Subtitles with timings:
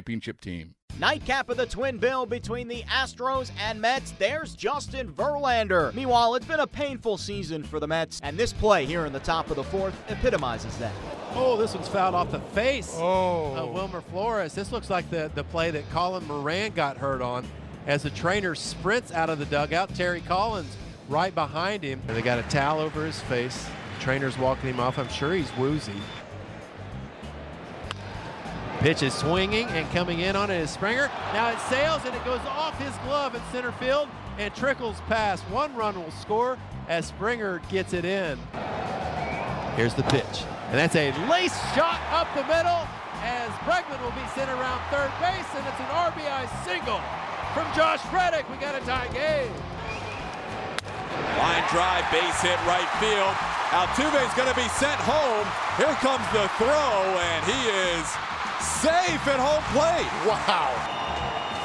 [0.00, 0.74] championship team.
[0.98, 4.12] Nightcap of the twin bill between the Astros and Mets.
[4.12, 5.94] There's Justin Verlander.
[5.94, 9.20] Meanwhile, it's been a painful season for the Mets, and this play here in the
[9.20, 10.92] top of the fourth epitomizes that.
[11.34, 13.54] Oh, this one's fouled off the face Oh.
[13.56, 14.54] of Wilmer Flores.
[14.54, 17.46] This looks like the, the play that Colin Moran got hurt on
[17.86, 19.94] as the trainer sprints out of the dugout.
[19.94, 20.74] Terry Collins
[21.08, 22.00] right behind him.
[22.08, 23.66] And they got a towel over his face.
[23.98, 24.98] The trainer's walking him off.
[24.98, 25.92] I'm sure he's woozy.
[28.80, 31.10] Pitch is swinging and coming in on it is Springer.
[31.34, 35.42] Now it sails and it goes off his glove in center field and trickles past.
[35.50, 36.56] One run will score
[36.88, 38.38] as Springer gets it in.
[39.76, 40.48] Here's the pitch.
[40.72, 42.80] And that's a lace shot up the middle
[43.20, 47.04] as Bregman will be sent around third base, and it's an RBI single
[47.52, 48.48] from Josh Reddick.
[48.48, 49.52] We got a tie game.
[51.36, 53.36] Line drive, base hit right field.
[53.76, 55.44] Altuve's going to be sent home.
[55.76, 57.60] Here comes the throw, and he
[57.92, 58.08] is
[58.60, 60.10] safe at home plate.
[60.28, 61.00] Wow.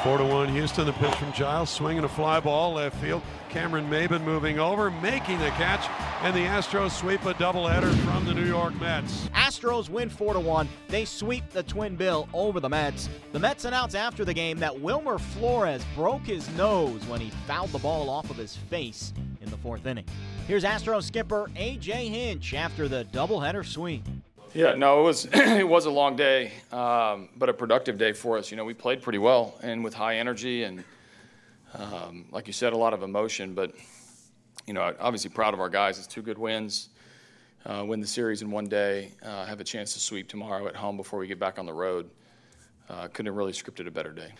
[0.02, 0.86] Four to one Houston.
[0.86, 3.22] The pitch from Giles, swinging a fly ball left field.
[3.48, 5.88] Cameron Maybin moving over, making the catch,
[6.22, 9.28] and the Astros sweep a doubleheader from the New York Mets.
[9.34, 10.68] Astros win 4 to 1.
[10.88, 13.08] They sweep the twin bill over the Mets.
[13.32, 17.70] The Mets announced after the game that Wilmer Flores broke his nose when he fouled
[17.70, 20.04] the ball off of his face in the fourth inning.
[20.46, 24.04] Here's Astros skipper AJ Hinch after the doubleheader sweep.
[24.56, 28.38] Yeah, no, it was it was a long day, um, but a productive day for
[28.38, 28.50] us.
[28.50, 30.82] You know, we played pretty well and with high energy and,
[31.74, 33.52] um, like you said, a lot of emotion.
[33.52, 33.74] But
[34.66, 35.98] you know, obviously proud of our guys.
[35.98, 36.88] It's two good wins.
[37.66, 39.12] Uh, win the series in one day.
[39.22, 41.74] Uh, have a chance to sweep tomorrow at home before we get back on the
[41.74, 42.08] road.
[42.88, 44.32] Uh, couldn't have really scripted a better day.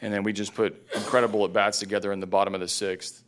[0.00, 3.24] And then we just put incredible at bats together in the bottom of the sixth.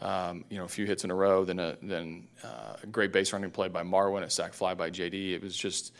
[0.00, 3.12] Um, you know, a few hits in a row, then a then uh, a great
[3.12, 5.32] base running play by Marwin, a sac fly by JD.
[5.32, 5.92] It was just,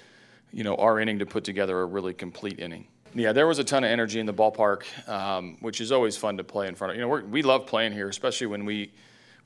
[0.53, 2.89] you know, our inning to put together a really complete inning.
[3.15, 6.37] Yeah, there was a ton of energy in the ballpark, um, which is always fun
[6.39, 6.97] to play in front of.
[6.97, 8.91] You know, we love playing here, especially when we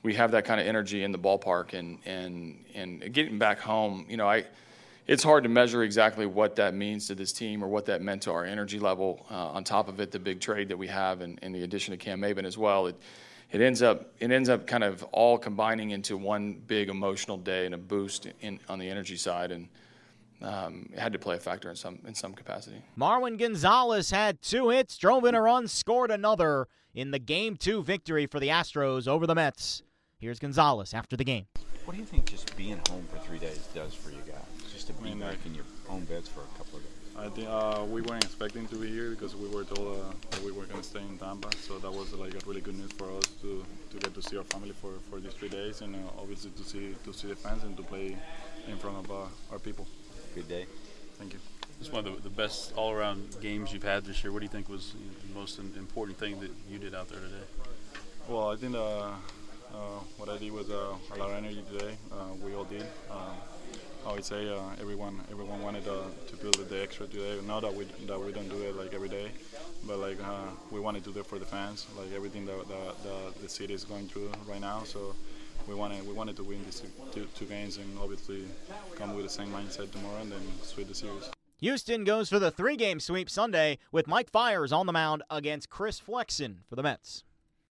[0.02, 4.06] we have that kind of energy in the ballpark and and and getting back home.
[4.08, 4.44] You know, I
[5.08, 8.22] it's hard to measure exactly what that means to this team or what that meant
[8.22, 9.26] to our energy level.
[9.30, 11.94] Uh, on top of it, the big trade that we have and, and the addition
[11.94, 12.86] of Cam Maybin as well.
[12.86, 12.96] It,
[13.50, 17.64] it ends up it ends up kind of all combining into one big emotional day
[17.64, 19.68] and a boost in, on the energy side, and
[20.42, 22.82] um, it had to play a factor in some in some capacity.
[22.98, 27.82] Marwin Gonzalez had two hits, drove in a run, scored another in the game two
[27.82, 29.82] victory for the Astros over the Mets.
[30.20, 31.46] Here's Gonzalez after the game.
[31.84, 34.42] What do you think just being home for three days does for you guys?
[34.72, 36.92] Just to be mean, back like- in your own beds for a couple of days.
[37.16, 40.42] I think uh, we weren't expecting to be here because we were told uh, that
[40.42, 41.50] we were going to stay in Tampa.
[41.56, 44.36] So that was like a really good news for us to, to get to see
[44.38, 47.34] our family for, for these three days, and uh, obviously to see to see the
[47.36, 48.16] fans and to play
[48.68, 49.86] in front of uh, our people.
[50.34, 50.66] Good day.
[51.18, 51.40] Thank you.
[51.80, 54.32] It's one of the, the best all-around games you've had this year.
[54.32, 54.94] What do you think was
[55.26, 57.44] the most important thing that you did out there today?
[58.28, 58.74] Well, I think
[59.74, 61.96] uh, what I did was uh, a lot of energy today.
[62.10, 62.86] Uh, we all did.
[63.10, 63.36] Um,
[64.06, 67.38] I would say uh, everyone everyone wanted uh, to do the, extra today.
[67.46, 69.30] Not that we that we don't do it like every day,
[69.86, 71.86] but like uh, we wanted to do it for the fans.
[71.96, 74.84] Like everything that, that, that the city is going through right now.
[74.84, 75.14] So
[75.66, 76.82] we wanted we wanted to win these
[77.12, 78.44] two, games and obviously
[78.96, 81.30] come with the same mindset tomorrow and then sweep the series.
[81.60, 85.68] Houston goes for the three game sweep Sunday with Mike Fiers on the mound against
[85.68, 87.24] Chris Flexen for the Mets.